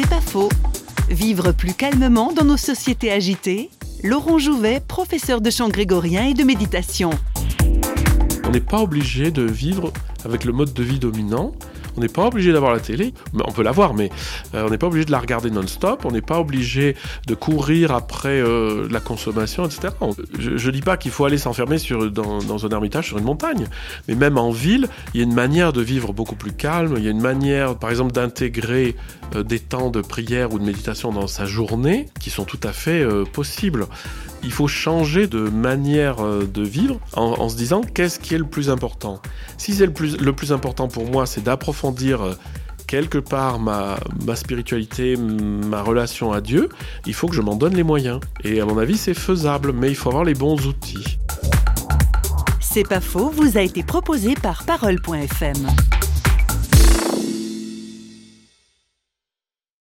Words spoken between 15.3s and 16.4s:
non-stop, on n'est pas